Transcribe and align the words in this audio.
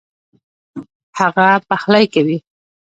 هغه 1.19 1.47
پخلی 1.69 2.05
کوي 2.13 2.37